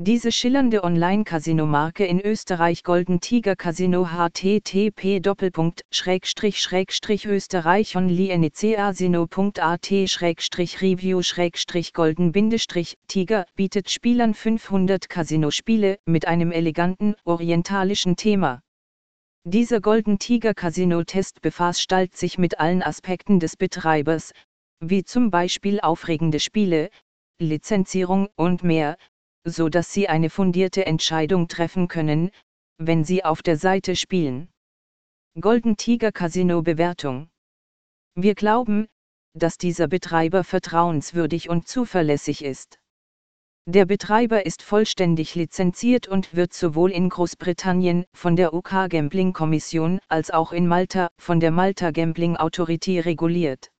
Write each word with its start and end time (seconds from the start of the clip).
Diese 0.00 0.30
schillernde 0.30 0.84
Online-Casino-Marke 0.84 2.06
in 2.06 2.20
Österreich 2.20 2.84
Golden 2.84 3.18
Tiger 3.18 3.56
Casino 3.56 4.06
http 4.06 5.18
österreich 7.24 7.96
onlinecasino.at 7.96 9.90
review 10.80 11.20
golden 11.92 12.32
tiger 13.08 13.44
bietet 13.56 13.90
Spielern 13.90 14.34
500 14.34 15.08
Casino-Spiele 15.08 15.98
mit 16.06 16.28
einem 16.28 16.52
eleganten, 16.52 17.16
orientalischen 17.24 18.14
Thema. 18.14 18.62
Dieser 19.42 19.80
Golden 19.80 20.20
Tiger 20.20 20.54
Casino 20.54 21.02
Test 21.02 21.40
befasst 21.42 21.90
sich 22.14 22.38
mit 22.38 22.60
allen 22.60 22.84
Aspekten 22.84 23.40
des 23.40 23.56
Betreibers, 23.56 24.30
wie 24.78 25.02
zum 25.02 25.32
Beispiel 25.32 25.80
aufregende 25.80 26.38
Spiele, 26.38 26.90
Lizenzierung 27.40 28.28
und 28.36 28.62
mehr, 28.62 28.96
so 29.44 29.68
dass 29.68 29.92
Sie 29.92 30.08
eine 30.08 30.30
fundierte 30.30 30.86
Entscheidung 30.86 31.48
treffen 31.48 31.88
können, 31.88 32.30
wenn 32.78 33.04
Sie 33.04 33.24
auf 33.24 33.42
der 33.42 33.56
Seite 33.56 33.96
spielen. 33.96 34.48
Golden 35.40 35.76
Tiger 35.76 36.12
Casino 36.12 36.62
Bewertung 36.62 37.28
Wir 38.14 38.34
glauben, 38.34 38.88
dass 39.34 39.58
dieser 39.58 39.88
Betreiber 39.88 40.44
vertrauenswürdig 40.44 41.48
und 41.48 41.68
zuverlässig 41.68 42.44
ist. 42.44 42.78
Der 43.66 43.84
Betreiber 43.84 44.46
ist 44.46 44.62
vollständig 44.62 45.34
lizenziert 45.34 46.08
und 46.08 46.34
wird 46.34 46.54
sowohl 46.54 46.90
in 46.90 47.10
Großbritannien 47.10 48.06
von 48.14 48.34
der 48.34 48.54
UK 48.54 48.88
Gambling 48.88 49.34
Kommission 49.34 50.00
als 50.08 50.30
auch 50.30 50.52
in 50.52 50.66
Malta 50.66 51.10
von 51.18 51.38
der 51.38 51.50
Malta 51.50 51.90
Gambling 51.90 52.36
Authority 52.38 52.98
reguliert. 52.98 53.70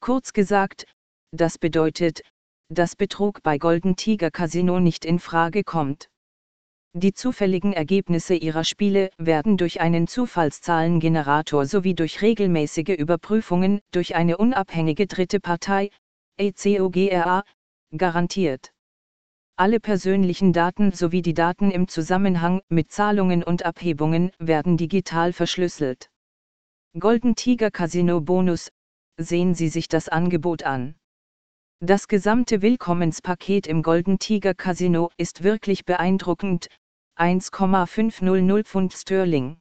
Kurz 0.00 0.32
gesagt, 0.32 0.86
das 1.30 1.56
bedeutet, 1.56 2.22
dass 2.68 2.96
Betrug 2.96 3.42
bei 3.42 3.58
Golden 3.58 3.96
Tiger 3.96 4.30
Casino 4.30 4.80
nicht 4.80 5.04
in 5.04 5.18
Frage 5.18 5.64
kommt. 5.64 6.08
Die 6.94 7.12
zufälligen 7.12 7.72
Ergebnisse 7.72 8.34
ihrer 8.34 8.64
Spiele 8.64 9.10
werden 9.18 9.58
durch 9.58 9.80
einen 9.80 10.08
Zufallszahlengenerator 10.08 11.66
sowie 11.66 11.94
durch 11.94 12.22
regelmäßige 12.22 12.96
Überprüfungen 12.98 13.80
durch 13.90 14.16
eine 14.16 14.38
unabhängige 14.38 15.06
dritte 15.06 15.38
Partei, 15.38 15.90
ECOGRA, 16.38 17.44
garantiert. 17.94 18.72
Alle 19.56 19.78
persönlichen 19.78 20.52
Daten 20.52 20.92
sowie 20.92 21.22
die 21.22 21.34
Daten 21.34 21.70
im 21.70 21.88
Zusammenhang 21.88 22.62
mit 22.68 22.90
Zahlungen 22.92 23.42
und 23.42 23.64
Abhebungen 23.64 24.30
werden 24.38 24.76
digital 24.76 25.32
verschlüsselt. 25.32 26.10
Golden 26.98 27.34
Tiger 27.34 27.70
Casino 27.70 28.20
Bonus, 28.20 28.70
sehen 29.18 29.54
Sie 29.54 29.68
sich 29.68 29.88
das 29.88 30.08
Angebot 30.08 30.62
an. 30.62 30.94
Das 31.82 32.08
gesamte 32.08 32.62
Willkommenspaket 32.62 33.66
im 33.66 33.82
Golden 33.82 34.18
Tiger 34.18 34.54
Casino 34.54 35.10
ist 35.18 35.42
wirklich 35.42 35.84
beeindruckend, 35.84 36.68
1,500 37.16 38.66
Pfund 38.66 38.94
Sterling. 38.94 39.58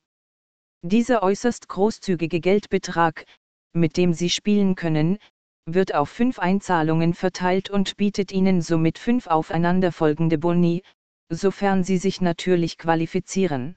Dieser 0.82 1.24
äußerst 1.24 1.68
großzügige 1.68 2.40
Geldbetrag, 2.40 3.26
mit 3.74 3.98
dem 3.98 4.14
Sie 4.14 4.30
spielen 4.30 4.76
können, 4.76 5.18
wird 5.66 5.94
auf 5.94 6.10
fünf 6.10 6.40
Einzahlungen 6.40 7.14
verteilt 7.14 7.70
und 7.70 7.98
bietet 7.98 8.32
Ihnen 8.32 8.62
somit 8.62 8.98
fünf 8.98 9.28
aufeinanderfolgende 9.28 10.38
Boni, 10.38 10.84
sofern 11.28 11.84
Sie 11.84 11.98
sich 11.98 12.22
natürlich 12.22 12.78
qualifizieren. 12.78 13.76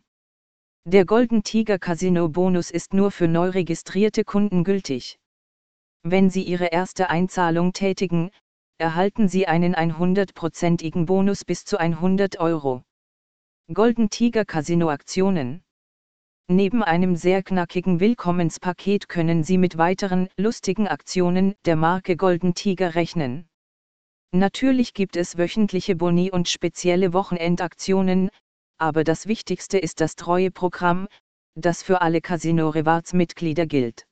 Der 0.84 1.04
Golden 1.04 1.42
Tiger 1.42 1.80
Casino 1.80 2.28
Bonus 2.28 2.70
ist 2.70 2.94
nur 2.94 3.10
für 3.10 3.26
neu 3.26 3.48
registrierte 3.48 4.22
Kunden 4.22 4.62
gültig. 4.62 5.18
Wenn 6.02 6.30
Sie 6.30 6.42
Ihre 6.42 6.66
erste 6.66 7.10
Einzahlung 7.10 7.72
tätigen, 7.72 8.30
erhalten 8.78 9.28
Sie 9.28 9.46
einen 9.46 9.74
100%igen 9.74 11.06
Bonus 11.06 11.44
bis 11.44 11.64
zu 11.64 11.78
100 11.78 12.38
Euro. 12.38 12.82
Golden 13.72 14.08
Tiger 14.08 14.44
Casino 14.44 14.88
Aktionen 14.88 15.62
Neben 16.50 16.82
einem 16.82 17.14
sehr 17.14 17.42
knackigen 17.42 18.00
Willkommenspaket 18.00 19.10
können 19.10 19.44
Sie 19.44 19.58
mit 19.58 19.76
weiteren 19.76 20.30
lustigen 20.38 20.88
Aktionen 20.88 21.54
der 21.66 21.76
Marke 21.76 22.16
Golden 22.16 22.54
Tiger 22.54 22.94
rechnen. 22.94 23.46
Natürlich 24.32 24.94
gibt 24.94 25.16
es 25.16 25.36
wöchentliche 25.36 25.94
Boni 25.94 26.30
und 26.30 26.48
spezielle 26.48 27.12
Wochenendaktionen, 27.12 28.30
aber 28.78 29.04
das 29.04 29.26
Wichtigste 29.26 29.76
ist 29.76 30.00
das 30.00 30.16
Treueprogramm, 30.16 31.08
das 31.54 31.82
für 31.82 32.00
alle 32.00 32.22
Casino 32.22 32.70
Rewards 32.70 33.12
Mitglieder 33.12 33.66
gilt. 33.66 34.07